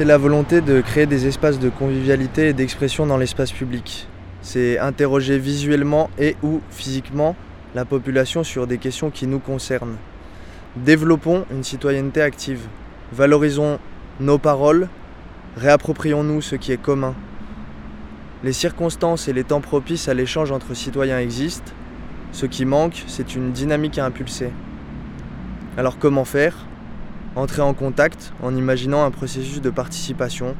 C'est 0.00 0.06
la 0.06 0.16
volonté 0.16 0.62
de 0.62 0.80
créer 0.80 1.04
des 1.04 1.26
espaces 1.26 1.58
de 1.58 1.68
convivialité 1.68 2.48
et 2.48 2.52
d'expression 2.54 3.04
dans 3.04 3.18
l'espace 3.18 3.52
public. 3.52 4.08
C'est 4.40 4.78
interroger 4.78 5.38
visuellement 5.38 6.08
et 6.18 6.36
ou 6.42 6.62
physiquement 6.70 7.36
la 7.74 7.84
population 7.84 8.42
sur 8.42 8.66
des 8.66 8.78
questions 8.78 9.10
qui 9.10 9.26
nous 9.26 9.40
concernent. 9.40 9.98
Développons 10.74 11.44
une 11.50 11.62
citoyenneté 11.62 12.22
active. 12.22 12.62
Valorisons 13.12 13.78
nos 14.20 14.38
paroles, 14.38 14.88
réapproprions-nous 15.58 16.40
ce 16.40 16.56
qui 16.56 16.72
est 16.72 16.80
commun. 16.80 17.14
Les 18.42 18.54
circonstances 18.54 19.28
et 19.28 19.34
les 19.34 19.44
temps 19.44 19.60
propices 19.60 20.08
à 20.08 20.14
l'échange 20.14 20.50
entre 20.50 20.72
citoyens 20.72 21.18
existent. 21.18 21.72
Ce 22.32 22.46
qui 22.46 22.64
manque, 22.64 23.04
c'est 23.06 23.34
une 23.34 23.52
dynamique 23.52 23.98
à 23.98 24.06
impulser. 24.06 24.48
Alors 25.76 25.98
comment 25.98 26.24
faire? 26.24 26.54
Entrer 27.36 27.62
en 27.62 27.74
contact 27.74 28.32
en 28.42 28.56
imaginant 28.56 29.04
un 29.04 29.12
processus 29.12 29.60
de 29.60 29.70
participation. 29.70 30.56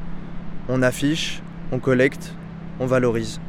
On 0.69 0.81
affiche, 0.81 1.41
on 1.73 1.79
collecte, 1.79 2.33
on 2.79 2.85
valorise. 2.85 3.41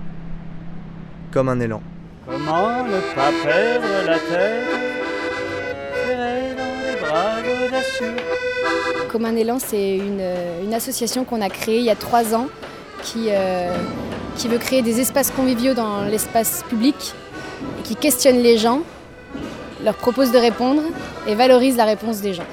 Comme 1.30 1.48
un 1.48 1.60
élan. 1.60 1.82
Comment 2.26 2.84
ne 2.84 3.14
pas 3.14 3.30
perdre 3.44 3.86
la 4.06 4.18
tête 4.18 4.66
dans 6.56 6.80
les 6.84 7.00
bras 7.00 7.66
audacieux 7.66 8.16
Comme 9.08 9.24
un 9.24 9.36
élan, 9.36 9.58
c'est 9.60 9.98
une, 9.98 10.22
une 10.64 10.74
association 10.74 11.24
qu'on 11.24 11.40
a 11.42 11.48
créée 11.48 11.78
il 11.78 11.84
y 11.84 11.90
a 11.90 11.96
trois 11.96 12.34
ans 12.34 12.48
qui, 13.02 13.26
euh, 13.28 13.72
qui 14.36 14.48
veut 14.48 14.58
créer 14.58 14.82
des 14.82 15.00
espaces 15.00 15.30
conviviaux 15.30 15.74
dans 15.74 16.02
l'espace 16.02 16.64
public 16.68 17.14
et 17.78 17.82
qui 17.82 17.94
questionne 17.94 18.38
les 18.38 18.58
gens, 18.58 18.80
leur 19.84 19.94
propose 19.94 20.32
de 20.32 20.38
répondre 20.38 20.82
et 21.28 21.36
valorise 21.36 21.76
la 21.76 21.84
réponse 21.84 22.20
des 22.20 22.34
gens. 22.34 22.46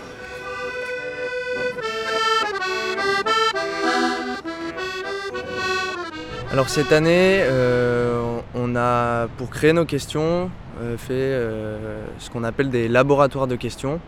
Alors 6.51 6.67
cette 6.67 6.91
année, 6.91 7.41
euh, 7.43 8.39
on 8.55 8.75
a, 8.75 9.27
pour 9.37 9.51
créer 9.51 9.71
nos 9.71 9.85
questions, 9.85 10.49
euh, 10.81 10.97
fait 10.97 11.13
euh, 11.13 12.03
ce 12.17 12.31
qu'on 12.31 12.43
appelle 12.43 12.71
des 12.71 12.87
laboratoires 12.87 13.45
de 13.45 13.55
questions, 13.55 13.99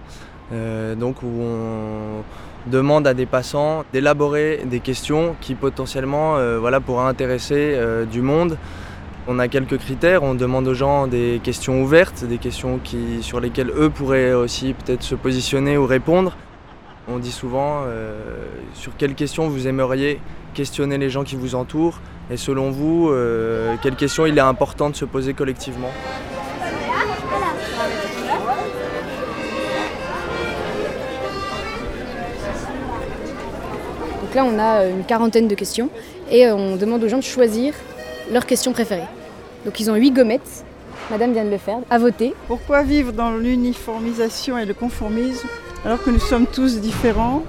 donc 0.98 1.22
où 1.22 1.28
on 1.28 2.24
demande 2.70 3.08
à 3.08 3.14
des 3.14 3.26
passants 3.26 3.86
d'élaborer 3.94 4.64
des 4.66 4.82
questions 4.82 5.36
qui 5.40 5.56
potentiellement 5.56 6.36
voilà, 6.60 6.82
pourraient 6.82 7.08
intéresser 7.08 7.80
du 8.12 8.22
monde. 8.22 8.58
On 9.30 9.40
a 9.40 9.48
quelques 9.48 9.78
critères, 9.78 10.24
on 10.24 10.36
demande 10.36 10.68
aux 10.68 10.74
gens 10.74 11.08
des 11.08 11.40
questions 11.42 11.82
ouvertes, 11.82 12.26
des 12.26 12.38
questions 12.38 12.82
qui, 12.84 13.24
sur 13.24 13.40
lesquelles 13.40 13.70
eux 13.70 13.90
pourraient 13.90 14.34
aussi 14.34 14.74
peut-être 14.74 15.04
se 15.04 15.16
positionner 15.16 15.78
ou 15.78 15.86
répondre. 15.86 16.36
On 17.08 17.18
dit 17.18 17.32
souvent 17.32 17.86
sur 18.74 18.92
quelles 18.98 19.16
questions 19.16 19.48
vous 19.48 19.70
aimeriez 19.70 20.20
questionner 20.54 20.98
les 20.98 21.10
gens 21.10 21.24
qui 21.24 21.38
vous 21.38 21.56
entourent 21.56 22.02
et 22.32 22.38
selon 22.38 22.72
vous, 22.72 23.10
euh, 23.10 23.76
quelles 23.82 23.98
questions 23.98 24.26
il 24.26 24.38
est 24.38 24.42
important 24.42 24.90
de 24.90 24.96
se 24.96 25.04
poser 25.04 25.34
collectivement. 25.34 25.90
Donc 34.22 34.34
là, 34.34 34.46
on 34.46 34.58
a 34.58 34.86
une 34.86 35.04
quarantaine 35.04 35.50
de 35.50 35.56
questions 35.56 35.90
et 36.32 36.48
euh, 36.48 36.56
on 36.56 36.78
demande 36.78 37.04
aux 37.04 37.10
gens 37.10 37.18
de 37.18 37.24
choisir 37.24 37.74
leurs 38.32 38.46
questions 38.46 38.72
préférées. 38.72 39.10
Donc 39.66 39.82
ils 39.82 39.92
ont 39.92 39.96
huit 39.96 40.12
gommettes, 40.12 40.64
Madame 41.10 41.34
vient 41.34 41.44
de 41.44 41.50
le 41.50 41.58
faire, 41.58 41.80
à 41.90 42.00
voter. 42.00 42.34
Pourquoi 42.48 42.84
vivre 42.84 43.12
dans 43.12 43.32
l'uniformisation 43.32 44.58
et 44.58 44.66
le 44.66 44.74
conformisme 44.74 45.50
alors 45.84 46.02
que 46.02 46.10
nous 46.10 46.20
sommes 46.20 46.48
tous 46.48 46.80
différents? 46.80 47.44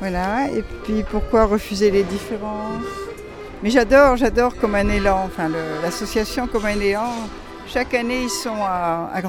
Voilà, 0.00 0.48
et 0.50 0.62
puis 0.84 1.04
pourquoi 1.10 1.46
refuser 1.46 1.90
les 1.90 2.02
différences? 2.02 3.11
Mais 3.62 3.70
j'adore, 3.70 4.16
j'adore 4.16 4.56
comme 4.56 4.74
un 4.74 4.88
élan, 4.88 5.22
enfin 5.26 5.48
l'association 5.82 6.46
comme 6.48 6.66
un 6.66 6.80
élan. 6.80 7.12
Chaque 7.66 7.94
année 7.94 8.24
ils 8.24 8.30
sont 8.30 8.56
à, 8.62 9.10
à 9.14 9.20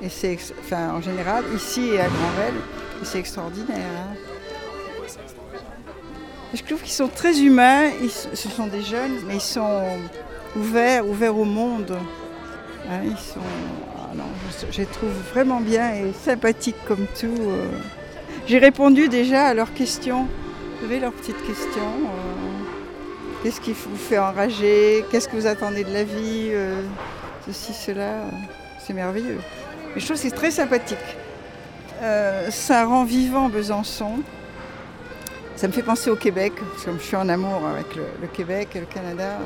et 0.00 0.08
c'est 0.08 0.38
en 0.72 1.00
général 1.00 1.42
ici 1.54 1.88
et 1.88 2.00
à 2.00 2.06
Granvelle, 2.06 2.54
et 3.02 3.04
c'est 3.04 3.18
extraordinaire. 3.18 3.76
hein. 3.76 4.14
Je 6.54 6.62
trouve 6.62 6.80
qu'ils 6.80 6.92
sont 6.92 7.08
très 7.08 7.40
humains, 7.40 7.90
ils 8.00 8.10
ce 8.10 8.48
sont 8.48 8.68
des 8.68 8.82
jeunes, 8.82 9.18
mais 9.26 9.34
ils 9.34 9.40
sont 9.40 9.82
ouverts, 10.56 11.06
ouverts 11.06 11.36
au 11.36 11.44
monde. 11.44 11.98
Hein, 12.88 13.00
ils 13.04 13.18
sont, 13.18 13.40
ah 13.98 14.12
je 14.70 14.78
les 14.78 14.86
trouve 14.86 15.10
vraiment 15.32 15.60
bien 15.60 15.92
et 15.92 16.12
sympathiques 16.24 16.82
comme 16.86 17.06
tout. 17.18 17.26
euh. 17.26 17.66
J'ai 18.46 18.58
répondu 18.58 19.08
déjà 19.08 19.48
à 19.48 19.54
leurs 19.54 19.74
questions. 19.74 20.26
Vous 20.78 20.86
avez 20.86 21.00
leurs 21.00 21.12
petites 21.12 21.44
questions. 21.44 21.82
euh, 21.82 22.47
Qu'est-ce 23.42 23.60
qui 23.60 23.72
vous 23.72 23.96
fait 23.96 24.18
enrager? 24.18 25.04
Qu'est-ce 25.10 25.28
que 25.28 25.36
vous 25.36 25.46
attendez 25.46 25.84
de 25.84 25.92
la 25.92 26.02
vie 26.02 26.48
euh, 26.50 26.82
Ceci, 27.46 27.72
cela? 27.72 28.22
C'est 28.84 28.92
merveilleux. 28.92 29.38
Et 29.94 30.00
je 30.00 30.04
trouve 30.04 30.16
c'est 30.16 30.32
très 30.32 30.50
sympathique. 30.50 30.98
Euh, 32.02 32.50
ça 32.50 32.84
rend 32.84 33.04
vivant 33.04 33.48
Besançon. 33.48 34.22
Ça 35.54 35.68
me 35.68 35.72
fait 35.72 35.82
penser 35.82 36.10
au 36.10 36.16
Québec, 36.16 36.52
parce 36.56 36.84
que 36.84 36.90
je 36.98 37.04
suis 37.04 37.16
en 37.16 37.28
amour 37.28 37.64
avec 37.66 37.94
le, 37.94 38.26
Québec 38.26 38.70
et 38.74 38.80
le 38.80 38.86
Canada. 38.86 39.38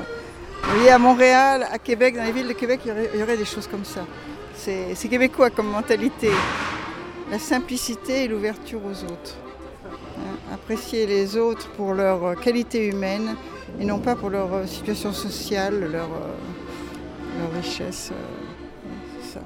Vous 0.63 0.75
voyez, 0.75 0.91
à 0.91 0.99
Montréal, 0.99 1.67
à 1.71 1.79
Québec, 1.79 2.17
dans 2.17 2.25
les 2.25 2.33
villes 2.33 2.49
de 2.49 2.53
Québec, 2.55 2.81
il 2.85 2.89
y 2.89 2.93
aurait, 2.93 3.11
il 3.13 3.21
y 3.21 3.23
aurait 3.23 3.37
des 3.37 3.45
choses 3.45 3.67
comme 3.67 3.85
ça. 3.85 4.07
C'est 4.55 5.09
québécois 5.09 5.51
comme 5.51 5.69
mentalité. 5.69 6.31
La 7.31 7.39
simplicité 7.39 8.25
et 8.25 8.29
l'ouverture 8.29 8.81
aux 8.85 9.05
autres. 9.05 9.37
Hein, 10.19 10.55
Apprécier 10.55 11.07
les 11.07 11.37
autres 11.37 11.69
pour 11.71 11.93
leur 11.93 12.39
qualité 12.41 12.87
humaine 12.87 13.35
et 13.81 13.85
non 13.85 13.99
pas 13.99 14.15
pour 14.15 14.31
leur 14.31 14.53
euh, 14.55 14.67
situation 14.67 15.13
sociale, 15.13 15.91
leur, 15.91 16.09
euh, 16.13 17.57
richesse. 17.57 18.11
euh, 18.13 19.23
ça. 19.33 19.41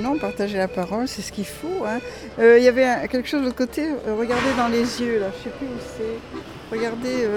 Non, 0.00 0.18
partager 0.18 0.58
la 0.58 0.66
parole, 0.68 1.06
c'est 1.06 1.22
ce 1.22 1.30
qu'il 1.30 1.46
faut. 1.46 1.84
hein. 1.86 2.00
Il 2.38 2.62
y 2.62 2.68
avait 2.68 3.06
quelque 3.08 3.28
chose 3.28 3.40
de 3.40 3.46
l'autre 3.46 3.56
côté, 3.58 3.86
regardez 4.18 4.52
dans 4.56 4.66
les 4.68 5.00
yeux, 5.00 5.20
là, 5.20 5.26
je 5.32 5.38
ne 5.38 5.44
sais 5.44 5.58
plus 5.58 5.66
où 5.66 5.78
c'est. 5.96 6.74
Regardez. 6.76 7.28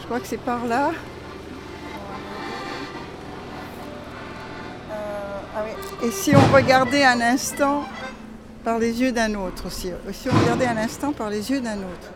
Je 0.00 0.06
crois 0.06 0.18
que 0.20 0.26
c'est 0.26 0.36
par 0.40 0.66
là. 0.66 0.90
Ah. 4.90 5.64
Et 6.04 6.10
si 6.10 6.32
on 6.34 6.54
regardait 6.54 7.04
un 7.04 7.20
instant 7.20 7.84
par 8.64 8.78
les 8.78 9.00
yeux 9.00 9.12
d'un 9.12 9.34
autre 9.34 9.66
aussi. 9.66 9.90
Si 10.12 10.28
on 10.28 10.38
regardait 10.40 10.66
un 10.66 10.76
instant 10.78 11.12
par 11.12 11.30
les 11.30 11.50
yeux 11.50 11.60
d'un 11.60 11.76
autre. 11.78 12.10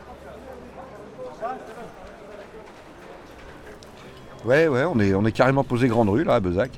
Ouais, 4.45 4.67
ouais, 4.69 4.85
on 4.85 4.99
est, 5.01 5.15
on 5.15 5.25
est 5.27 5.33
carrément 5.33 5.65
posé 5.65 5.89
grande 5.89 6.09
rue 6.09 6.25
là 6.25 6.37
à 6.37 6.41
Bezac. 6.41 6.71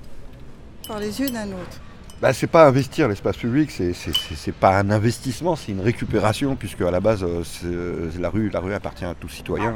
Par 0.89 0.99
les 0.99 1.21
yeux 1.21 1.29
d'un 1.29 1.47
autre. 1.49 1.79
Bah, 2.21 2.33
c'est 2.35 2.47
pas 2.49 2.67
investir 2.67 3.09
l'espace 3.09 3.37
public, 3.37 3.71
c'est, 3.71 3.93
c'est, 3.95 4.15
c'est- 4.15 4.35
c'est 4.35 4.53
pas 4.53 4.79
un 4.79 4.91
investissement, 4.91 5.57
c'est 5.57 5.73
une 5.73 5.81
récupération, 5.81 6.55
puisque 6.55 6.83
à 6.83 6.91
la 6.91 7.01
base, 7.01 7.23
euh, 7.23 7.43
euh, 7.65 8.11
la, 8.19 8.29
rue, 8.29 8.51
la 8.51 8.61
rue 8.61 8.75
appartient 8.75 9.07
à 9.07 9.15
tout 9.15 9.29
citoyen. 9.29 9.75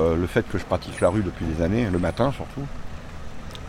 Euh, 0.00 0.16
le 0.16 0.26
fait 0.26 0.48
que 0.48 0.56
je 0.56 0.64
pratique 0.64 1.00
la 1.02 1.10
rue 1.10 1.22
depuis 1.22 1.44
des 1.44 1.62
années, 1.62 1.86
le 1.90 1.98
matin 1.98 2.32
surtout, 2.32 2.62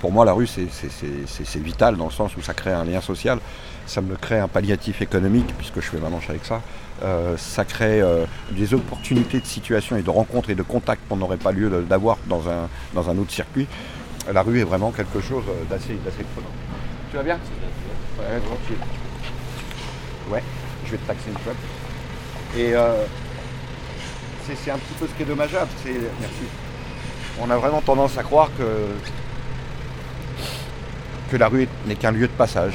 pour 0.03 0.11
moi, 0.11 0.25
la 0.25 0.33
rue, 0.33 0.47
c'est, 0.47 1.59
vital 1.59 1.95
dans 1.95 2.03
le 2.03 2.11
sens 2.11 2.35
où 2.35 2.41
ça 2.41 2.53
crée 2.53 2.73
un 2.73 2.83
lien 2.83 2.99
social, 2.99 3.39
ça 3.85 4.01
me 4.01 4.17
crée 4.17 4.37
un 4.37 4.49
palliatif 4.49 5.01
économique, 5.01 5.47
puisque 5.57 5.75
je 5.75 5.89
fais 5.89 5.97
ma 5.97 6.09
manche 6.09 6.29
avec 6.29 6.43
ça. 6.43 6.61
Euh, 7.05 7.37
ça 7.37 7.63
crée 7.63 8.01
euh, 8.01 8.25
des 8.51 8.73
opportunités 8.73 9.39
de 9.39 9.45
situation 9.45 9.95
et 9.95 10.01
de 10.01 10.09
rencontres 10.09 10.49
et 10.49 10.55
de 10.55 10.61
contacts 10.61 11.07
qu'on 11.07 11.15
n'aurait 11.15 11.37
pas 11.37 11.53
lieu 11.53 11.85
d'avoir 11.87 12.17
dans 12.27 12.49
un, 12.49 12.67
dans 12.93 13.09
un 13.09 13.17
autre 13.17 13.31
circuit. 13.31 13.65
La 14.29 14.41
rue 14.41 14.59
est 14.59 14.65
vraiment 14.65 14.91
quelque 14.91 15.21
chose 15.21 15.45
euh, 15.47 15.63
d'assez, 15.69 15.95
prenant. 16.35 16.51
Tu 17.09 17.15
vas 17.15 17.23
bien? 17.23 17.39
Ouais, 18.19 18.41
tranquille. 18.45 18.83
Ouais, 20.29 20.43
je 20.85 20.91
vais 20.91 20.97
te 20.97 21.07
taxer 21.07 21.29
une 21.29 21.37
fois. 21.37 21.53
Et 22.57 22.73
c'est, 24.45 24.69
un 24.69 24.79
petit 24.79 24.95
peu 24.99 25.07
ce 25.07 25.13
qui 25.13 25.23
est 25.23 25.27
dommageable. 25.27 25.71
Merci. 26.19 26.43
On 27.41 27.49
a 27.49 27.55
vraiment 27.55 27.79
tendance 27.79 28.17
à 28.17 28.23
croire 28.23 28.49
que, 28.57 28.63
que 31.31 31.37
la 31.37 31.47
rue 31.47 31.67
n'est 31.87 31.95
qu'un 31.95 32.11
lieu 32.11 32.27
de 32.27 32.31
passage, 32.33 32.73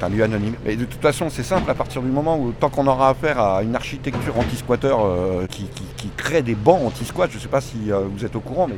est 0.00 0.04
un 0.04 0.08
lieu 0.08 0.22
anonyme. 0.24 0.54
Mais 0.64 0.76
de 0.76 0.84
toute 0.84 1.00
façon, 1.00 1.28
c'est 1.30 1.42
simple, 1.42 1.70
à 1.70 1.74
partir 1.74 2.02
du 2.02 2.08
moment 2.08 2.38
où, 2.38 2.52
tant 2.52 2.68
qu'on 2.68 2.86
aura 2.86 3.10
affaire 3.10 3.38
à 3.40 3.62
une 3.62 3.74
architecture 3.76 4.36
anti-squatter 4.38 4.94
euh, 4.98 5.46
qui, 5.46 5.68
crée 6.16 6.42
des 6.42 6.54
bancs 6.54 6.80
anti-squat, 6.86 7.30
je 7.30 7.36
ne 7.36 7.40
sais 7.40 7.48
pas 7.48 7.60
si 7.60 7.90
euh, 7.90 8.00
vous 8.14 8.24
êtes 8.24 8.34
au 8.36 8.40
courant, 8.40 8.66
mais 8.68 8.76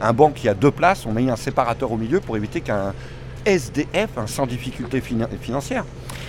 un 0.00 0.12
banc 0.12 0.30
qui 0.30 0.48
a 0.48 0.54
deux 0.54 0.70
places, 0.70 1.06
on 1.06 1.12
met 1.12 1.28
un 1.30 1.36
séparateur 1.36 1.90
au 1.90 1.96
milieu 1.96 2.20
pour 2.20 2.36
éviter 2.36 2.60
qu'un 2.60 2.92
SDF, 3.46 4.10
sans 4.26 4.46
difficulté 4.46 5.00
fina- 5.00 5.28
financière, 5.40 5.84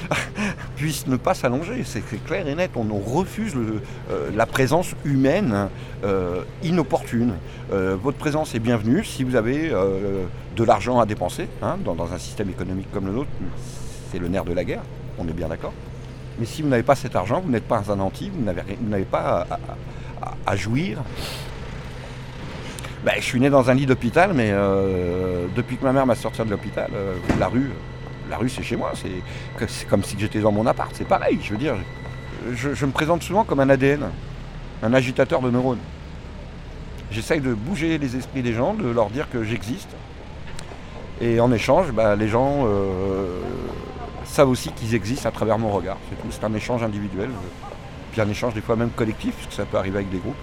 puisse 0.75 1.07
ne 1.07 1.17
pas 1.17 1.33
s'allonger. 1.33 1.83
C'est 1.83 2.01
clair 2.25 2.47
et 2.47 2.55
net. 2.55 2.71
On 2.75 2.99
refuse 2.99 3.55
euh, 3.55 4.29
la 4.33 4.45
présence 4.45 4.93
humaine 5.03 5.69
euh, 6.03 6.43
inopportune. 6.63 7.33
Euh, 7.71 7.95
votre 8.01 8.17
présence 8.17 8.55
est 8.55 8.59
bienvenue 8.59 9.03
si 9.03 9.23
vous 9.23 9.35
avez 9.35 9.69
de 9.69 10.63
l'argent 10.63 10.99
à 10.99 11.05
dépenser 11.05 11.47
hein, 11.61 11.77
dans, 11.83 12.13
un 12.13 12.17
système 12.17 12.49
économique 12.49 12.91
comme 12.91 13.05
le 13.07 13.13
nôtre. 13.13 13.29
C'est 14.11 14.19
le 14.19 14.27
nerf 14.27 14.45
de 14.45 14.53
la 14.53 14.63
guerre, 14.63 14.83
on 15.17 15.27
est 15.27 15.33
bien 15.33 15.47
d'accord. 15.47 15.73
Mais 16.39 16.45
si 16.45 16.61
vous 16.61 16.67
n'avez 16.67 16.83
pas 16.83 16.95
cet 16.95 17.15
argent, 17.15 17.41
vous 17.41 17.49
n'êtes 17.49 17.67
pas 17.67 17.81
un 17.89 17.99
anti, 17.99 18.29
vous 18.29 18.43
n'avez, 18.43 19.05
pas 19.05 19.47
à, 20.45 20.55
jouir. 20.55 21.01
Ben, 23.03 23.13
je 23.17 23.23
suis 23.23 23.39
né 23.39 23.49
dans 23.49 23.69
un 23.69 23.73
lit 23.73 23.85
d'hôpital, 23.85 24.33
mais 24.33 24.51
depuis 25.55 25.77
que 25.77 25.83
ma 25.83 25.93
mère 25.93 26.05
m'a 26.05 26.15
sorti 26.15 26.41
de 26.43 26.49
l'hôpital, 26.49 26.89
la 27.39 27.47
rue, 27.47 27.71
la 28.29 28.37
rue 28.37 28.49
c'est 28.49 28.63
chez 28.63 28.75
moi, 28.75 28.93
c'est, 28.95 29.87
comme 29.87 30.03
si 30.03 30.15
j'étais 30.17 30.39
dans 30.39 30.51
mon 30.51 30.65
appart, 30.65 30.91
c'est 30.93 31.07
pareil, 31.07 31.39
je 31.43 31.51
veux 31.51 31.57
dire. 31.57 31.75
Je, 32.53 32.85
me 32.85 32.91
présente 32.91 33.23
souvent 33.23 33.43
comme 33.43 33.59
un 33.59 33.69
ADN, 33.69 34.09
un 34.83 34.93
agitateur 34.93 35.41
de 35.41 35.49
neurones. 35.49 35.79
J'essaye 37.11 37.39
de 37.39 37.53
bouger 37.53 37.97
les 37.97 38.15
esprits 38.15 38.41
des 38.41 38.53
gens, 38.53 38.73
de 38.73 38.87
leur 38.87 39.09
dire 39.09 39.29
que 39.29 39.43
j'existe. 39.43 39.89
Et 41.21 41.39
en 41.39 41.51
échange, 41.51 41.91
bah, 41.91 42.15
les 42.15 42.27
gens 42.27 42.65
euh, 42.65 43.39
savent 44.25 44.49
aussi 44.49 44.71
qu'ils 44.71 44.93
existent 44.95 45.29
à 45.29 45.31
travers 45.31 45.57
mon 45.57 45.71
regard. 45.71 45.97
C'est 46.29 46.43
un 46.43 46.53
échange 46.53 46.83
individuel, 46.83 47.29
puis 48.11 48.21
un 48.21 48.29
échange 48.29 48.53
des 48.53 48.61
fois 48.61 48.75
même 48.75 48.89
collectif, 48.89 49.33
parce 49.35 49.47
que 49.47 49.53
ça 49.53 49.65
peut 49.65 49.77
arriver 49.77 49.97
avec 49.97 50.09
des 50.09 50.19
groupes. 50.19 50.35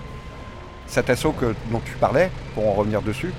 Cet 0.87 1.11
assaut 1.11 1.35
dont 1.71 1.81
tu 1.85 1.95
parlais, 1.97 2.31
pour 2.55 2.69
en 2.69 2.73
revenir 2.73 3.03
dessus, 3.03 3.33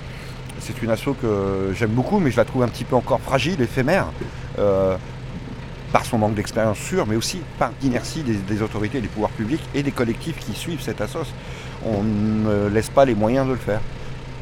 c'est 0.63 0.81
une 0.81 0.89
asso 0.89 1.09
que 1.21 1.73
j'aime 1.75 1.91
beaucoup, 1.91 2.19
mais 2.19 2.31
je 2.31 2.37
la 2.37 2.45
trouve 2.45 2.63
un 2.63 2.67
petit 2.67 2.85
peu 2.85 2.95
encore 2.95 3.19
fragile, 3.19 3.61
éphémère, 3.61 4.07
euh, 4.57 4.95
par 5.91 6.05
son 6.05 6.17
manque 6.17 6.35
d'expérience 6.35 6.79
sûre, 6.79 7.05
mais 7.05 7.15
aussi 7.15 7.41
par 7.59 7.71
l'inertie 7.81 8.23
des, 8.23 8.61
autorités, 8.61 9.01
des 9.01 9.07
pouvoirs 9.07 9.31
publics 9.31 9.63
et 9.75 9.83
des 9.83 9.91
collectifs 9.91 10.39
qui 10.39 10.53
suivent 10.53 10.81
cette 10.81 11.01
assos. 11.01 11.27
On 11.85 12.01
ne 12.01 12.67
laisse 12.69 12.89
pas 12.89 13.05
les 13.05 13.13
moyens 13.13 13.45
de 13.45 13.51
le 13.51 13.57
faire. 13.57 13.81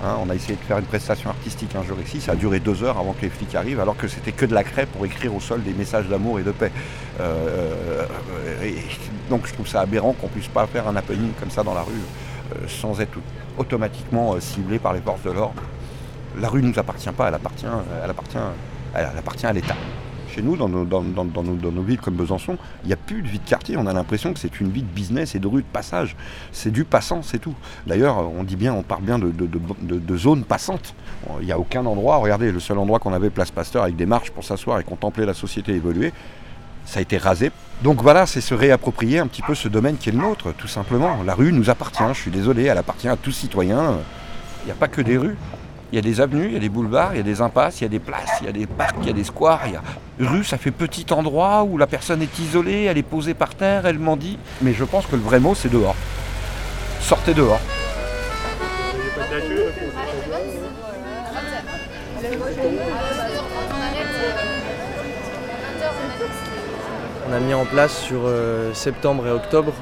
Hein, 0.03 0.15
on 0.25 0.29
a 0.29 0.35
essayé 0.35 0.55
de 0.55 0.61
faire 0.61 0.77
une 0.77 0.85
prestation 0.85 1.29
artistique 1.29 1.75
un 1.75 1.83
jour 1.83 1.97
ici, 2.03 2.21
ça 2.21 2.31
a 2.31 2.35
duré 2.35 2.59
deux 2.59 2.81
heures 2.83 2.97
avant 2.97 3.13
que 3.13 3.21
les 3.21 3.29
flics 3.29 3.53
arrivent, 3.53 3.79
alors 3.79 3.95
que 3.95 4.07
c'était 4.07 4.31
que 4.31 4.47
de 4.47 4.53
la 4.53 4.63
craie 4.63 4.87
pour 4.87 5.05
écrire 5.05 5.35
au 5.35 5.39
sol 5.39 5.61
des 5.61 5.73
messages 5.73 6.07
d'amour 6.07 6.39
et 6.39 6.43
de 6.43 6.51
paix. 6.51 6.71
Euh, 7.19 8.03
donc 9.29 9.45
je 9.45 9.53
trouve 9.53 9.67
ça 9.67 9.81
aberrant 9.81 10.13
qu'on 10.13 10.27
puisse 10.27 10.47
pas 10.47 10.65
faire 10.65 10.87
un 10.87 10.95
happening 10.95 11.33
comme 11.39 11.51
ça 11.51 11.61
dans 11.61 11.75
la 11.75 11.83
rue 11.83 11.91
euh, 11.91 12.67
sans 12.67 12.99
être 12.99 13.19
automatiquement 13.59 14.39
ciblé 14.39 14.79
par 14.79 14.93
les 14.93 15.01
forces 15.01 15.21
de 15.21 15.31
l'ordre. 15.31 15.61
La 16.39 16.49
rue 16.49 16.61
ne 16.61 16.69
nous 16.69 16.79
appartient 16.79 17.11
pas, 17.11 17.27
elle 17.27 17.35
appartient, 17.35 19.45
à 19.45 19.53
l'État. 19.53 19.75
Chez 20.33 20.41
nous, 20.41 20.55
dans 20.55 20.69
nos, 20.69 21.81
villes 21.81 21.99
comme 21.99 22.15
Besançon, 22.15 22.57
il 22.83 22.87
n'y 22.87 22.93
a 22.93 22.97
plus 22.97 23.21
de 23.21 23.27
vie 23.27 23.39
de 23.39 23.49
quartier. 23.49 23.75
On 23.75 23.85
a 23.85 23.91
l'impression 23.91 24.33
que 24.33 24.39
c'est 24.39 24.61
une 24.61 24.71
vie 24.71 24.81
de 24.81 24.87
business 24.87 25.35
et 25.35 25.39
de 25.39 25.47
rue 25.47 25.61
de 25.61 25.67
passage. 25.67 26.15
C'est 26.53 26.71
du 26.71 26.85
passant, 26.85 27.21
c'est 27.21 27.39
tout. 27.39 27.55
D'ailleurs, 27.85 28.17
on 28.17 28.43
dit 28.43 28.55
bien, 28.55 28.73
on 28.73 28.81
parle 28.81 29.01
bien 29.01 29.19
de 29.19 30.17
zone 30.17 30.45
passante. 30.45 30.95
Il 31.41 31.45
n'y 31.45 31.51
a 31.51 31.59
aucun 31.59 31.85
endroit, 31.85 32.17
regardez, 32.17 32.51
le 32.51 32.61
seul 32.61 32.77
endroit 32.77 32.99
qu'on 32.99 33.13
avait, 33.13 33.29
Place 33.29 33.51
Pasteur, 33.51 33.83
avec 33.83 33.97
des 33.97 34.05
marches 34.05 34.31
pour 34.31 34.45
s'asseoir 34.45 34.79
et 34.79 34.83
contempler 34.83 35.25
la 35.25 35.33
société 35.33 35.73
évoluer, 35.73 36.13
ça 36.85 36.99
a 36.99 37.01
été 37.01 37.17
rasé. 37.17 37.51
Donc 37.83 38.01
voilà, 38.01 38.25
c'est 38.25 38.41
se 38.41 38.53
réapproprier 38.53 39.19
un 39.19 39.27
petit 39.27 39.41
peu 39.41 39.55
ce 39.55 39.67
domaine 39.67 39.97
qui 39.97 40.09
est 40.09 40.11
le 40.11 40.19
nôtre, 40.19 40.53
tout 40.53 40.67
simplement. 40.67 41.23
La 41.23 41.33
rue 41.33 41.51
nous 41.51 41.69
appartient, 41.69 42.03
je 42.13 42.19
suis 42.19 42.31
désolé, 42.31 42.65
elle 42.65 42.77
appartient 42.77 43.07
à 43.07 43.17
tout 43.17 43.31
citoyen. 43.31 43.97
Il 44.63 44.67
n'y 44.67 44.71
a 44.71 44.75
pas 44.75 44.87
que 44.87 45.01
des 45.01 45.17
rues. 45.17 45.35
Il 45.91 45.95
y 45.95 45.99
a 45.99 46.01
des 46.01 46.21
avenues, 46.21 46.47
il 46.47 46.53
y 46.53 46.55
a 46.55 46.59
des 46.59 46.69
boulevards, 46.69 47.13
il 47.13 47.17
y 47.17 47.19
a 47.19 47.23
des 47.23 47.41
impasses, 47.41 47.81
il 47.81 47.83
y 47.83 47.85
a 47.85 47.89
des 47.89 47.99
places, 47.99 48.37
il 48.39 48.45
y 48.45 48.49
a 48.49 48.53
des 48.53 48.65
parcs, 48.65 48.95
il 49.01 49.07
y 49.07 49.09
a 49.09 49.13
des 49.13 49.25
squares. 49.25 49.61
Il 49.65 49.73
y 49.73 49.75
a... 49.75 49.81
Rue, 50.19 50.45
ça 50.45 50.57
fait 50.57 50.71
petit 50.71 51.05
endroit 51.11 51.63
où 51.63 51.77
la 51.77 51.87
personne 51.87 52.21
est 52.21 52.39
isolée, 52.39 52.83
elle 52.83 52.97
est 52.97 53.03
posée 53.03 53.33
par 53.33 53.55
terre, 53.55 53.85
elle 53.85 53.99
mendie. 53.99 54.37
Mais 54.61 54.73
je 54.73 54.85
pense 54.85 55.05
que 55.05 55.17
le 55.17 55.21
vrai 55.21 55.41
mot, 55.41 55.53
c'est 55.53 55.69
dehors. 55.69 55.95
Sortez 57.01 57.33
dehors. 57.33 57.59
On 67.27 67.33
a 67.33 67.39
mis 67.39 67.53
en 67.53 67.65
place 67.65 67.97
sur 67.97 68.21
euh, 68.25 68.73
septembre 68.73 69.27
et 69.27 69.31
octobre 69.31 69.73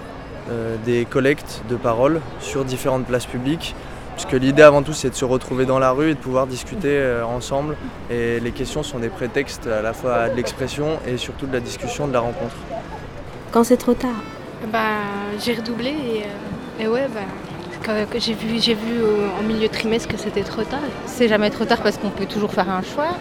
euh, 0.49 0.75
des 0.85 1.05
collectes 1.05 1.61
de 1.69 1.75
paroles 1.75 2.21
sur 2.39 2.65
différentes 2.65 3.05
places 3.05 3.27
publiques. 3.27 3.75
Puisque 4.21 4.33
l'idée 4.33 4.63
avant 4.63 4.83
tout 4.83 4.91
c'est 4.91 5.09
de 5.09 5.15
se 5.15 5.23
retrouver 5.23 5.65
dans 5.65 5.79
la 5.79 5.91
rue 5.91 6.09
et 6.09 6.13
de 6.13 6.19
pouvoir 6.19 6.45
discuter 6.45 6.89
euh, 6.91 7.23
ensemble. 7.25 7.77
Et 8.11 8.41
les 8.41 8.51
questions 8.51 8.83
sont 8.83 8.99
des 8.99 9.07
prétextes 9.07 9.65
à 9.67 9.81
la 9.81 9.93
fois 9.93 10.27
de 10.27 10.35
l'expression 10.35 10.99
et 11.07 11.15
surtout 11.15 11.47
de 11.47 11.53
la 11.53 11.61
discussion, 11.61 12.05
de 12.05 12.11
la 12.11 12.19
rencontre. 12.19 12.53
Quand 13.53 13.63
c'est 13.63 13.77
trop 13.77 13.93
tard. 13.93 14.21
Bah, 14.73 14.79
j'ai 15.39 15.53
redoublé 15.53 15.91
et, 15.91 16.23
euh, 16.23 16.83
et 16.83 16.87
ouais, 16.89 17.07
bah, 17.13 17.21
que- 17.81 18.11
que 18.11 18.19
j'ai 18.19 18.33
vu, 18.33 18.59
j'ai 18.59 18.73
vu 18.73 19.01
au- 19.01 19.39
en 19.39 19.41
milieu 19.47 19.69
de 19.69 19.73
trimestre 19.73 20.09
que 20.09 20.17
c'était 20.17 20.43
trop 20.43 20.63
tard. 20.63 20.81
C'est 21.05 21.29
jamais 21.29 21.49
trop 21.49 21.63
tard 21.63 21.79
parce 21.81 21.97
qu'on 21.97 22.09
peut 22.09 22.25
toujours 22.25 22.51
faire 22.51 22.69
un 22.69 22.81
choix. 22.81 23.11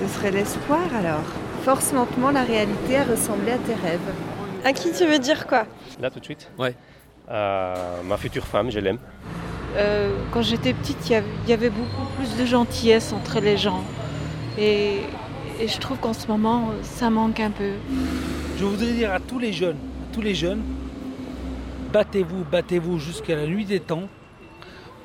Ce 0.00 0.08
serait 0.08 0.32
l'espoir 0.32 0.80
alors. 0.98 1.22
Force 1.62 1.92
lentement 1.92 2.32
la 2.32 2.42
réalité 2.42 2.96
à 2.96 3.04
ressembler 3.04 3.52
à 3.52 3.58
tes 3.58 3.74
rêves. 3.74 4.00
À 4.64 4.72
qui 4.72 4.90
tu 4.90 5.06
veux 5.06 5.20
dire 5.20 5.46
quoi? 5.46 5.66
Là 6.00 6.10
tout 6.10 6.18
de 6.18 6.24
suite? 6.24 6.50
Ouais. 6.58 6.74
Euh, 7.30 7.74
ma 8.04 8.16
future 8.16 8.44
femme, 8.44 8.72
je 8.72 8.80
l'aime. 8.80 8.98
Euh, 9.76 10.10
quand 10.32 10.42
j'étais 10.42 10.72
petite, 10.72 10.98
il 11.08 11.12
y 11.48 11.52
avait- 11.52 11.70
beaucoup 11.70 12.06
plus 12.18 12.36
de 12.36 12.44
gentillesse 12.46 13.12
entre 13.12 13.40
les 13.40 13.56
gens. 13.56 13.84
Et, 14.58 14.96
et 15.60 15.68
je 15.68 15.78
trouve 15.78 15.98
qu'en 15.98 16.12
ce 16.12 16.26
moment, 16.26 16.70
ça 16.82 17.08
manque 17.10 17.40
un 17.40 17.50
peu. 17.50 17.72
Je 18.58 18.64
voudrais 18.64 18.92
dire 18.92 19.12
à 19.12 19.20
tous 19.20 19.38
les 19.38 19.52
jeunes, 19.52 19.76
à 19.76 20.14
tous 20.14 20.20
les 20.20 20.34
jeunes, 20.34 20.62
battez-vous, 21.92 22.44
battez-vous 22.50 22.98
jusqu'à 22.98 23.36
la 23.36 23.46
nuit 23.46 23.64
des 23.64 23.80
temps 23.80 24.08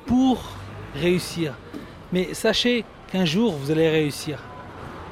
pour 0.06 0.42
réussir. 0.94 1.54
Mais 2.12 2.34
sachez 2.34 2.84
qu'un 3.12 3.24
jour, 3.24 3.52
vous 3.54 3.70
allez 3.70 3.88
réussir. 3.88 4.38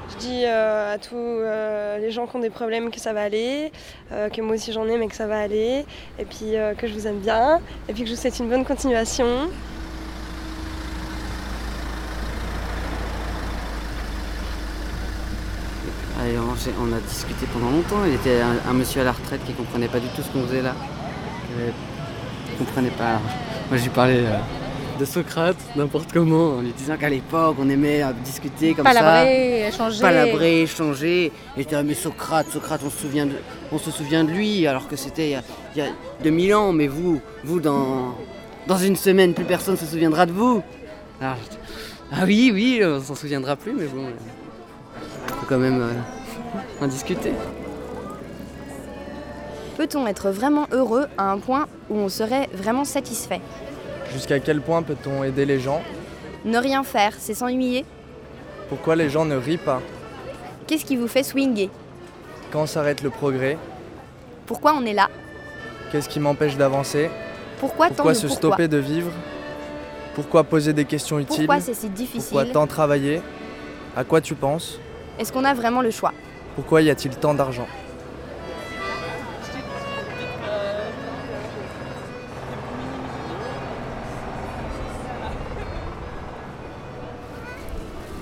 Je 0.09 0.17
dis 0.17 0.43
euh, 0.45 0.93
à 0.93 0.97
tous 0.97 1.15
euh, 1.15 1.97
les 1.97 2.11
gens 2.11 2.27
qui 2.27 2.35
ont 2.35 2.39
des 2.39 2.49
problèmes 2.49 2.91
que 2.91 2.99
ça 2.99 3.13
va 3.13 3.21
aller, 3.21 3.71
euh, 4.11 4.29
que 4.29 4.41
moi 4.41 4.55
aussi 4.55 4.71
j'en 4.71 4.87
ai 4.87 4.97
mais 4.97 5.07
que 5.07 5.15
ça 5.15 5.27
va 5.27 5.39
aller, 5.39 5.85
et 6.19 6.25
puis 6.25 6.53
que 6.77 6.87
je 6.87 6.93
vous 6.93 7.07
aime 7.07 7.19
bien, 7.19 7.59
et 7.89 7.93
puis 7.93 8.03
que 8.03 8.09
je 8.09 8.15
vous 8.15 8.21
souhaite 8.21 8.39
une 8.39 8.49
bonne 8.49 8.65
continuation. 8.65 9.49
Allez, 16.21 16.37
on, 16.39 16.93
a 16.93 16.99
discuté 17.01 17.45
pendant 17.51 17.69
longtemps. 17.69 18.05
Il 18.07 18.15
était 18.15 18.39
un, 18.41 18.73
monsieur 18.73 19.01
à 19.01 19.03
la 19.03 19.11
retraite 19.11 19.41
qui 19.45 19.53
comprenait 19.53 19.89
pas 19.89 19.99
du 19.99 20.07
tout 20.07 20.21
ce 20.21 20.31
qu'on 20.31 20.47
faisait 20.47 20.61
là. 20.61 20.73
Il 21.59 22.57
comprenait 22.57 22.89
pas. 22.89 23.19
Moi, 23.69 23.77
j'ai 23.77 23.89
parlé 23.89 24.23
euh, 24.25 24.37
de 24.99 25.05
Socrate, 25.05 25.57
n'importe 25.75 26.11
comment, 26.13 26.57
en 26.57 26.61
lui 26.61 26.71
disant 26.71 26.95
qu'à 26.97 27.09
l'époque, 27.09 27.57
on 27.59 27.69
aimait 27.69 28.03
euh, 28.03 28.11
discuter 28.23 28.73
comme 28.73 28.85
Palabrer, 28.85 29.61
ça. 29.63 29.67
échanger. 29.69 30.01
Palabrer, 30.01 30.61
échanger. 30.61 31.25
Et 31.25 31.31
j'étais, 31.57 31.75
ah, 31.75 31.83
mais 31.83 31.93
Socrate, 31.93 32.47
Socrate, 32.49 32.81
on 32.85 32.89
se 32.89 32.97
souvient 32.99 33.25
de, 33.25 33.33
on 33.71 33.77
se 33.77 33.91
souvient 33.91 34.23
de 34.23 34.31
lui, 34.31 34.67
alors 34.67 34.87
que 34.87 34.95
c'était 34.95 35.27
il 35.27 35.31
y 35.31 35.35
a, 35.35 35.43
il 35.75 35.83
y 35.83 35.85
a 35.85 35.89
2000 36.23 36.55
ans. 36.55 36.71
Mais 36.71 36.87
vous, 36.87 37.19
vous, 37.43 37.59
dans, 37.59 38.15
dans 38.67 38.77
une 38.77 38.95
semaine, 38.95 39.33
plus 39.33 39.45
personne 39.45 39.73
ne 39.73 39.79
se 39.79 39.85
souviendra 39.85 40.25
de 40.25 40.31
vous. 40.31 40.63
Alors, 41.19 41.35
j'étais, 41.43 41.61
ah 42.11 42.23
oui, 42.25 42.51
oui, 42.53 42.81
on 42.83 43.01
s'en 43.01 43.15
souviendra 43.15 43.55
plus, 43.55 43.73
mais 43.73 43.85
bon. 43.85 44.07
Il 45.27 45.33
faut 45.33 45.45
quand 45.47 45.57
même 45.57 45.81
euh, 45.81 46.83
en 46.83 46.87
discuter. 46.87 47.31
Peut-on 49.77 50.07
être 50.07 50.29
vraiment 50.31 50.67
heureux 50.71 51.07
à 51.17 51.31
un 51.31 51.37
point 51.37 51.67
où 51.89 51.97
on 51.97 52.07
serait 52.07 52.47
vraiment 52.53 52.85
satisfait? 52.85 53.41
Jusqu'à 54.15 54.39
quel 54.39 54.61
point 54.61 54.81
peut-on 54.81 55.25
aider 55.25 55.45
les 55.45 55.59
gens 55.59 55.83
Ne 56.45 56.57
rien 56.57 56.85
faire, 56.85 57.11
c'est 57.19 57.33
s'ennuyer. 57.33 57.83
Pourquoi 58.69 58.95
les 58.95 59.09
gens 59.09 59.25
ne 59.25 59.35
rient 59.35 59.57
pas 59.57 59.81
Qu'est-ce 60.65 60.85
qui 60.85 60.95
vous 60.95 61.09
fait 61.09 61.21
swinger 61.21 61.69
Quand 62.49 62.65
s'arrête 62.65 63.01
le 63.01 63.09
progrès 63.09 63.57
Pourquoi 64.45 64.73
on 64.73 64.85
est 64.85 64.93
là 64.93 65.09
Qu'est-ce 65.91 66.07
qui 66.07 66.21
m'empêche 66.21 66.55
d'avancer 66.55 67.09
Pourquoi, 67.59 67.89
tant 67.89 67.95
Pourquoi 67.95 68.13
de 68.13 68.17
se 68.17 68.27
pourquoi 68.27 68.37
stopper 68.37 68.67
de 68.69 68.77
vivre 68.77 69.11
Pourquoi 70.13 70.45
poser 70.45 70.71
des 70.71 70.85
questions 70.85 71.19
utiles 71.19 71.45
Pourquoi 71.45 71.59
c'est 71.59 71.73
si 71.73 71.89
difficile 71.89 72.37
Pourquoi 72.37 72.45
tant 72.45 72.67
travailler 72.67 73.21
À 73.97 74.05
quoi 74.05 74.21
tu 74.21 74.33
penses 74.33 74.79
Est-ce 75.19 75.33
qu'on 75.33 75.43
a 75.43 75.53
vraiment 75.53 75.81
le 75.81 75.91
choix 75.91 76.13
Pourquoi 76.55 76.81
y 76.81 76.89
a-t-il 76.89 77.13
tant 77.17 77.33
d'argent 77.33 77.67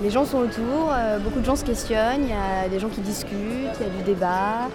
Les 0.04 0.10
gens 0.10 0.26
sont 0.26 0.36
autour, 0.36 0.92
euh, 0.92 1.18
beaucoup 1.18 1.40
de 1.40 1.46
gens 1.46 1.56
se 1.56 1.64
questionnent, 1.64 2.24
il 2.24 2.28
y 2.28 2.32
a 2.34 2.68
des 2.68 2.78
gens 2.78 2.90
qui 2.90 3.00
discutent, 3.00 3.30
il 3.80 3.86
y 3.86 3.88
a 3.88 3.88
du 3.88 4.02
débat. 4.04 4.68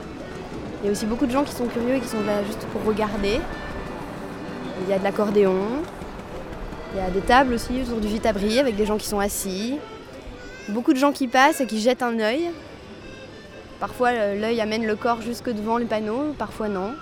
Il 0.82 0.88
y 0.88 0.90
a 0.90 0.92
aussi 0.92 1.06
beaucoup 1.06 1.28
de 1.28 1.32
gens 1.32 1.44
qui 1.44 1.52
sont 1.52 1.68
curieux 1.68 1.98
et 1.98 2.00
qui 2.00 2.08
sont 2.08 2.24
là 2.26 2.44
juste 2.44 2.66
pour 2.74 2.84
regarder. 2.84 3.40
Il 4.82 4.90
y 4.90 4.94
a 4.94 4.98
de 4.98 5.04
l'accordéon. 5.04 5.84
Il 6.96 7.00
y 7.00 7.04
a 7.04 7.12
des 7.12 7.22
tables 7.22 7.54
aussi 7.54 7.80
autour 7.84 8.00
du 8.00 8.08
vite-abri 8.08 8.58
avec 8.58 8.76
des 8.76 8.88
gens 8.88 8.98
qui 8.98 9.06
sont 9.06 9.20
assis. 9.20 9.78
Beaucoup 10.70 10.94
de 10.94 10.98
gens 10.98 11.12
qui 11.12 11.28
passent 11.28 11.62
et 11.62 11.68
qui 11.68 11.80
jettent 11.80 12.02
un 12.02 12.20
œil. 12.20 12.50
Parfois 13.80 14.34
l'œil 14.34 14.60
amène 14.62 14.88
le 14.88 14.96
corps 14.96 15.22
jusque 15.22 15.52
devant 15.52 15.78
le 15.78 15.86
panneau, 15.86 16.34
parfois 16.40 16.70
non. 16.70 16.96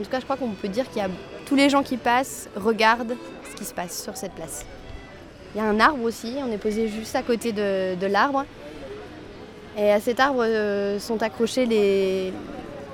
En 0.00 0.02
tout 0.02 0.10
cas, 0.10 0.20
je 0.20 0.24
crois 0.24 0.38
qu'on 0.38 0.52
peut 0.52 0.68
dire 0.68 0.88
qu'il 0.88 1.02
y 1.02 1.04
a 1.04 1.10
tous 1.44 1.54
les 1.54 1.68
gens 1.68 1.82
qui 1.82 1.98
passent 1.98 2.48
regardent 2.56 3.14
ce 3.50 3.56
qui 3.56 3.66
se 3.66 3.74
passe 3.74 4.02
sur 4.02 4.16
cette 4.16 4.32
place. 4.32 4.64
Il 5.56 5.60
y 5.60 5.62
a 5.62 5.68
un 5.70 5.80
arbre 5.80 6.04
aussi, 6.04 6.34
on 6.46 6.52
est 6.52 6.58
posé 6.58 6.86
juste 6.86 7.16
à 7.16 7.22
côté 7.22 7.50
de, 7.50 7.94
de 7.94 8.06
l'arbre. 8.06 8.44
Et 9.78 9.90
à 9.90 10.00
cet 10.00 10.20
arbre 10.20 10.44
euh, 10.44 10.98
sont 10.98 11.22
accrochées 11.22 11.64
les, 11.64 12.30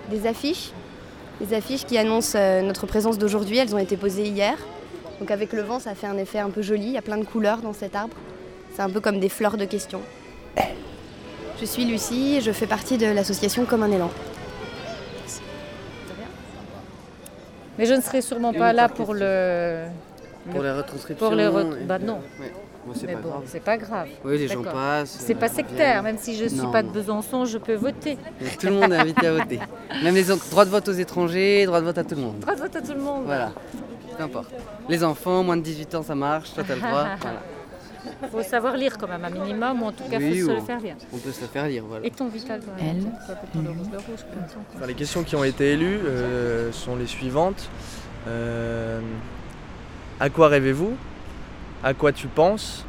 des 0.09 0.29
affiches, 0.29 0.71
les 1.41 1.55
affiches 1.55 1.85
qui 1.85 1.99
annoncent 1.99 2.39
euh, 2.39 2.63
notre 2.63 2.87
présence 2.87 3.19
d'aujourd'hui. 3.19 3.59
Elles 3.59 3.75
ont 3.75 3.79
été 3.79 3.97
posées 3.97 4.29
hier. 4.29 4.55
Donc 5.19 5.33
avec 5.33 5.53
le 5.53 5.63
vent, 5.63 5.81
ça 5.81 5.97
fait 5.97 6.07
un 6.07 6.17
effet 6.17 6.39
un 6.39 6.51
peu 6.51 6.63
joli. 6.63 6.85
Il 6.85 6.93
y 6.93 6.99
a 6.99 7.03
plein 7.03 7.19
de 7.19 7.25
couleurs 7.25 7.59
dans 7.63 7.73
cet 7.73 7.97
arbre. 7.97 8.17
C'est 8.77 8.83
un 8.83 8.91
peu 8.91 9.01
comme 9.01 9.19
des 9.19 9.29
fleurs 9.29 9.57
de 9.57 9.65
questions. 9.65 10.03
Je 11.61 11.65
suis 11.65 11.85
Lucie 11.85 12.37
et 12.37 12.41
je 12.43 12.53
fais 12.53 12.69
partie 12.69 12.97
de 12.97 13.07
l'association 13.07 13.65
Comme 13.65 13.83
un 13.83 13.91
élan. 13.91 14.11
Mais 17.77 17.87
je 17.87 17.95
ne 17.95 18.01
serai 18.01 18.23
sûrement 18.23 18.53
pas 18.53 18.73
là 18.73 18.89
pour 18.89 19.15
le. 19.15 19.83
Pour 20.51 20.61
le- 20.63 20.69
les 20.69 20.73
retranscriptions. 20.75 21.27
Pour 21.29 21.37
les 21.37 21.47
ret- 21.47 21.65
et 21.81 21.85
Bah 21.85 21.99
non. 21.99 22.15
euh, 22.41 22.43
ouais. 22.43 22.53
Bon, 22.85 22.93
c'est 22.97 23.07
Mais 23.07 23.13
pas 23.15 23.21
bon, 23.21 23.29
grave. 23.29 23.43
c'est 23.47 23.61
pas 23.63 23.77
grave. 23.79 24.09
Oui, 24.25 24.39
les 24.39 24.49
gens 24.49 24.63
passent, 24.65 25.17
C'est 25.21 25.37
euh, 25.37 25.39
pas 25.39 25.47
viennent. 25.47 25.57
sectaire, 25.69 26.03
même 26.03 26.19
si 26.19 26.35
je 26.37 26.47
suis 26.47 26.59
Non. 26.59 26.73
pas 26.73 26.83
de 26.83 26.89
Besançon, 26.89 27.45
je 27.45 27.59
peux 27.59 27.75
voter. 27.77 28.19
Et 28.41 28.57
Tout 28.59 28.67
le 28.67 28.73
monde 28.73 28.93
est 28.93 28.97
invité 28.97 29.27
à 29.29 29.33
voter. 29.39 29.61
Même 30.03 30.15
les 30.17 30.31
autres, 30.33 30.49
droit 30.51 30.65
de 30.65 30.71
vote 30.71 30.89
aux 30.89 30.93
étrangers, 30.93 31.65
droit 31.67 31.79
de 31.81 31.85
vote 31.87 31.99
à 31.99 32.03
tout 32.05 32.17
le 32.17 32.23
monde. 32.23 32.41
Droit 32.41 32.55
de 32.57 32.61
vote 32.61 32.75
à 32.75 32.81
tout 32.83 32.93
le 32.93 33.01
monde. 33.01 33.23
Voilà, 33.25 33.53
peu 34.19 34.25
importe. 34.25 34.51
Les 34.89 35.05
enfants, 35.05 35.45
moins 35.45 35.57
de 35.57 35.63
18 35.63 35.95
ans, 35.95 36.03
ça 36.03 36.17
marche, 36.17 36.53
toi 36.55 36.65
t'as 36.67 36.75
le 36.75 36.81
droit. 36.81 37.05
voilà. 37.21 38.29
faut 38.33 38.43
savoir 38.43 38.77
lire 38.77 38.99
quand 38.99 39.07
même 39.07 39.25
un 39.25 39.31
minimum, 39.31 39.81
ou 39.81 39.87
en 39.87 39.93
tout 39.93 40.03
cas, 40.11 40.19
il 40.19 40.33
Oui, 40.33 40.41
faut 40.41 40.49
se 40.49 40.55
le 40.55 40.61
faire 40.63 40.81
lire. 40.81 40.97
On 41.13 41.19
peut 41.19 41.31
se 41.31 41.41
le 41.43 41.47
faire 41.47 41.69
lire, 41.69 41.85
voilà. 41.87 42.05
Et 42.05 42.11
ton 42.11 42.27
vital, 42.27 42.61
toi 42.61 42.73
Elle. 42.81 43.05
Enfin, 44.77 44.87
les 44.89 44.95
questions 44.95 45.23
qui 45.23 45.37
ont 45.37 45.45
été 45.45 45.73
élues 45.75 46.01
euh, 46.05 46.73
sont 46.73 46.97
les 46.97 47.07
suivantes. 47.07 47.69
Euh, 48.27 49.01
à 50.23 50.31
quoi 50.31 50.47
rêvez-vous? 50.47 50.97
À 51.83 51.95
quoi 51.95 52.13
tu 52.13 52.29
penses? 52.29 52.87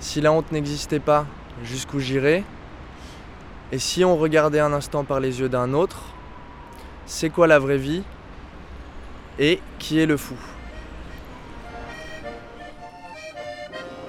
Si 0.00 0.22
la 0.22 0.32
honte 0.32 0.52
n'existait 0.52 1.00
pas, 1.00 1.26
jusqu'où 1.62 2.00
j'irais? 2.00 2.44
Et 3.72 3.78
si 3.78 4.06
on 4.06 4.16
regardait 4.16 4.60
un 4.60 4.72
instant 4.72 5.04
par 5.04 5.20
les 5.20 5.40
yeux 5.40 5.50
d'un 5.50 5.74
autre? 5.74 6.14
C'est 7.04 7.28
quoi 7.28 7.46
la 7.46 7.58
vraie 7.58 7.76
vie? 7.76 8.02
Et 9.38 9.60
qui 9.78 10.00
est 10.00 10.06
le 10.06 10.16
fou? 10.16 10.36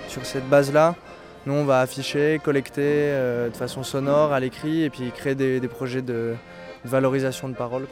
Sur 0.08 0.26
cette 0.26 0.48
base-là, 0.48 0.96
nous 1.48 1.54
on 1.54 1.66
va 1.66 1.82
afficher, 1.82 2.40
collecter 2.42 2.82
euh, 2.82 3.50
de 3.50 3.58
façon 3.58 3.84
sonore, 3.84 4.32
à 4.32 4.40
l'écrit, 4.40 4.84
et 4.84 4.90
puis 4.90 5.12
créer 5.12 5.36
des, 5.36 5.60
projets 5.68 6.02
de, 6.02 6.34
valorisation 6.86 7.50
de 7.50 7.56
parole. 7.56 7.88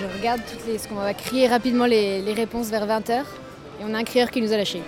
Je 0.00 0.18
regarde 0.18 0.40
toutes 0.50 0.66
les. 0.66 0.78
ce 0.78 0.88
qu'on 0.88 0.94
va 0.96 1.14
crier 1.14 1.48
rapidement 1.48 1.86
les, 1.86 2.22
les 2.22 2.32
réponses 2.32 2.68
vers 2.68 2.86
20h. 2.86 3.20
Et 3.80 3.84
on 3.84 3.94
a 3.94 3.98
un 3.98 4.04
crieur 4.04 4.30
qui 4.30 4.40
nous 4.40 4.52
a 4.52 4.56
lâchés. 4.56 4.82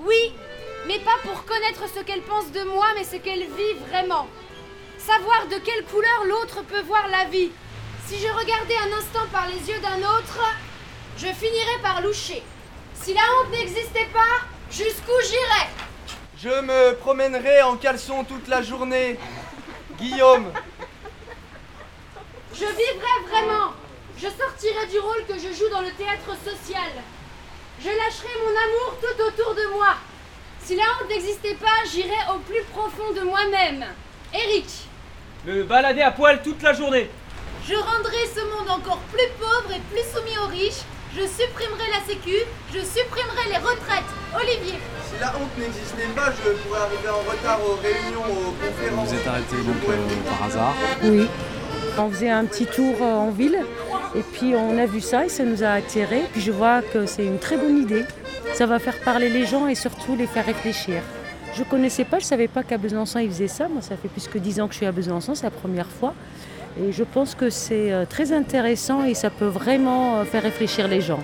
Oui, 0.00 0.32
mais 0.86 0.98
pas 1.00 1.18
pour 1.22 1.44
connaître 1.44 1.84
ce 1.94 2.00
qu'elle 2.00 2.22
pense 2.22 2.50
de 2.52 2.62
moi, 2.64 2.86
mais 2.96 3.04
ce 3.04 3.16
qu'elle 3.16 3.44
vit 3.44 3.74
vraiment. 3.88 4.28
Savoir 4.98 5.46
de 5.46 5.56
quelle 5.56 5.84
couleur 5.84 6.24
l'autre 6.26 6.62
peut 6.62 6.80
voir 6.82 7.08
la 7.08 7.24
vie. 7.26 7.50
Si 8.06 8.18
je 8.18 8.28
regardais 8.28 8.76
un 8.76 8.98
instant 8.98 9.26
par 9.32 9.46
les 9.48 9.68
yeux 9.68 9.80
d'un 9.80 9.98
autre, 9.98 10.40
je 11.16 11.26
finirais 11.26 11.80
par 11.82 12.02
loucher. 12.02 12.42
Si 12.94 13.14
la 13.14 13.20
honte 13.20 13.52
n'existait 13.52 14.08
pas, 14.12 14.40
jusqu'où 14.70 15.12
j'irais? 15.22 15.68
Je 16.38 16.60
me 16.60 16.94
promènerai 16.96 17.62
en 17.62 17.76
caleçon 17.76 18.24
toute 18.24 18.48
la 18.48 18.62
journée. 18.62 19.18
Guillaume, 19.98 20.52
Je 22.52 22.64
vivrais 22.66 23.20
vraiment. 23.30 23.72
Je 24.16 24.28
sortirais 24.28 24.86
du 24.86 24.98
rôle 24.98 25.24
que 25.26 25.34
je 25.34 25.52
joue 25.52 25.68
dans 25.70 25.80
le 25.80 25.90
théâtre 25.92 26.36
social. 26.44 26.90
Je 27.84 27.90
lâcherais 27.90 28.38
mon 28.42 28.50
amour 28.50 28.96
tout 28.98 29.22
autour 29.22 29.54
de 29.54 29.76
moi. 29.76 29.94
Si 30.64 30.74
la 30.74 30.84
honte 30.84 31.08
n'existait 31.10 31.54
pas, 31.54 31.84
j'irais 31.92 32.32
au 32.34 32.38
plus 32.38 32.62
profond 32.72 33.12
de 33.14 33.20
moi-même. 33.20 33.84
Eric, 34.32 34.66
Me 35.44 35.62
balader 35.64 36.00
à 36.00 36.10
poil 36.10 36.40
toute 36.42 36.62
la 36.62 36.72
journée 36.72 37.10
je 37.66 37.74
rendrais 37.74 38.28
ce 38.34 38.40
monde 38.40 38.68
encore 38.68 39.00
plus 39.10 39.28
pauvre 39.40 39.72
et 39.74 39.80
plus 39.90 40.04
soumis 40.12 40.36
aux 40.36 40.48
riches. 40.48 40.84
Je 41.16 41.22
supprimerai 41.22 41.88
la 41.92 42.04
sécu, 42.06 42.36
je 42.74 42.80
supprimerai 42.80 43.48
les 43.48 43.56
retraites. 43.56 44.10
Olivier, 44.36 44.74
si 45.08 45.18
la 45.18 45.28
honte 45.28 45.56
n'existait 45.56 46.12
pas, 46.14 46.30
je 46.32 46.50
pourrais 46.50 46.80
arriver 46.80 47.08
en 47.08 47.30
retard 47.30 47.60
aux 47.64 47.76
réunions, 47.80 48.20
aux 48.20 48.52
conférences. 48.52 49.08
Vous 49.08 49.14
êtes 49.14 49.26
arrêté 49.26 49.56
donc 49.56 49.76
euh, 49.88 50.28
par 50.28 50.46
hasard 50.46 50.74
Oui. 51.04 51.26
On 51.96 52.10
faisait 52.10 52.30
un 52.30 52.44
petit 52.44 52.66
tour 52.66 52.96
euh, 53.00 53.14
en 53.14 53.30
ville 53.30 53.64
et 54.16 54.22
puis 54.22 54.54
on 54.54 54.78
a 54.78 54.86
vu 54.86 55.00
ça 55.00 55.26
et 55.26 55.28
ça 55.28 55.44
nous 55.44 55.62
a 55.62 55.70
attirés. 55.70 56.22
Puis 56.32 56.40
je 56.40 56.52
vois 56.52 56.82
que 56.82 57.06
c'est 57.06 57.24
une 57.24 57.38
très 57.38 57.56
bonne 57.56 57.78
idée. 57.78 58.04
Ça 58.54 58.66
va 58.66 58.78
faire 58.78 58.98
parler 59.00 59.28
les 59.28 59.46
gens 59.46 59.66
et 59.66 59.74
surtout 59.74 60.14
les 60.16 60.26
faire 60.26 60.46
réfléchir. 60.46 61.02
Je 61.54 61.60
ne 61.60 61.64
connaissais 61.64 62.04
pas, 62.04 62.18
je 62.18 62.24
ne 62.24 62.28
savais 62.28 62.48
pas 62.48 62.62
qu'à 62.62 62.78
Besançon 62.78 63.18
ils 63.18 63.28
faisaient 63.28 63.48
ça. 63.48 63.68
Moi, 63.68 63.82
ça 63.82 63.96
fait 63.96 64.08
plus 64.08 64.26
que 64.28 64.38
10 64.38 64.60
ans 64.60 64.66
que 64.66 64.72
je 64.72 64.78
suis 64.78 64.86
à 64.86 64.92
Besançon, 64.92 65.34
c'est 65.34 65.44
la 65.44 65.50
première 65.50 65.88
fois. 65.88 66.14
Et 66.80 66.90
je 66.90 67.04
pense 67.04 67.34
que 67.34 67.50
c'est 67.50 67.92
euh, 67.92 68.04
très 68.04 68.32
intéressant 68.32 69.04
et 69.04 69.14
ça 69.14 69.30
peut 69.30 69.46
vraiment 69.46 70.18
euh, 70.18 70.24
faire 70.24 70.42
réfléchir 70.42 70.88
les 70.88 71.00
gens. 71.00 71.20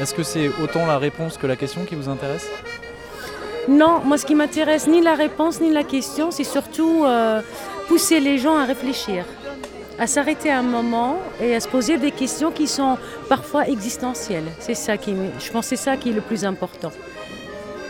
Est-ce 0.00 0.14
que 0.14 0.22
c'est 0.22 0.48
autant 0.62 0.86
la 0.86 0.98
réponse 0.98 1.36
que 1.38 1.48
la 1.48 1.56
question 1.56 1.84
qui 1.84 1.96
vous 1.96 2.08
intéresse? 2.08 2.48
Non, 3.68 4.00
moi 4.04 4.16
ce 4.16 4.24
qui 4.24 4.36
m'intéresse, 4.36 4.86
ni 4.86 5.00
la 5.00 5.14
réponse 5.14 5.60
ni 5.60 5.72
la 5.72 5.82
question, 5.82 6.30
c'est 6.30 6.44
surtout 6.44 7.04
euh, 7.04 7.42
pousser 7.88 8.20
les 8.20 8.38
gens 8.38 8.56
à 8.56 8.64
réfléchir, 8.64 9.24
à 9.98 10.06
s'arrêter 10.06 10.50
un 10.50 10.62
moment 10.62 11.16
et 11.40 11.54
à 11.54 11.60
se 11.60 11.68
poser 11.68 11.98
des 11.98 12.12
questions 12.12 12.50
qui 12.50 12.66
sont 12.66 12.96
parfois 13.28 13.68
existentielles. 13.68 14.46
C'est 14.60 14.74
ça 14.74 14.96
qui, 14.96 15.14
je 15.40 15.50
pense, 15.50 15.66
c'est 15.66 15.76
ça 15.76 15.96
qui 15.96 16.10
est 16.10 16.12
le 16.12 16.20
plus 16.20 16.44
important. 16.44 16.92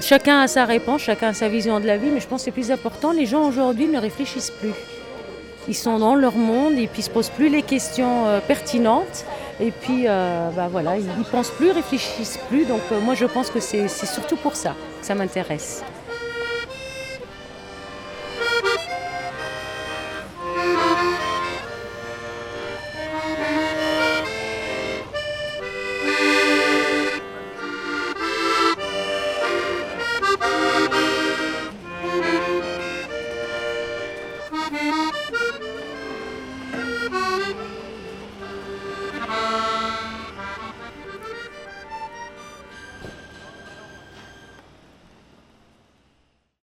Chacun 0.01 0.41
a 0.41 0.49
sa 0.49 0.65
réponse, 0.65 1.03
chacun 1.03 1.29
a 1.29 1.33
sa 1.33 1.49
vision 1.49 1.81
de 1.81 1.87
la 1.87 1.97
vie, 1.97 2.11
mais 2.11 2.21
je 2.21 2.29
pense 2.29 2.41
que 2.41 2.45
c'est 2.47 2.51
plus 2.53 2.71
important. 2.71 3.13
Les 3.13 3.27
gens 3.27 3.47
aujourd'hui 3.47 3.89
ne 3.89 3.99
réfléchissent 3.99 4.53
plus. 4.53 4.73
Ils 5.67 5.75
sont 5.75 5.99
dans 5.99 6.15
leur 6.15 6.37
monde 6.37 6.79
et 6.79 6.87
puis 6.87 7.01
ils 7.01 7.05
se 7.05 7.11
posent 7.11 7.29
plus 7.29 7.51
les 7.51 7.63
questions 7.63 8.27
euh, 8.27 8.41
pertinentes. 8.41 9.27
Et 9.61 9.73
puis, 9.73 10.05
euh, 10.07 10.51
bah 10.55 10.69
voilà, 10.71 10.97
ils 10.97 11.05
ne 11.05 11.25
pensent 11.25 11.51
plus, 11.51 11.73
réfléchissent 11.73 12.39
plus. 12.49 12.65
Donc 12.65 12.81
euh, 12.93 13.01
moi, 13.01 13.15
je 13.15 13.27
pense 13.27 13.51
que 13.51 13.61
c'est 13.61 13.89
surtout 13.89 14.37
pour 14.37 14.57
ça 14.57 14.71
que 15.01 15.07
ça 15.07 15.15
m'intéresse. 15.15 15.83